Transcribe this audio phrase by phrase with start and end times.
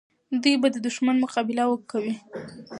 [0.41, 2.13] دوی به د دښمن مقابله کوي.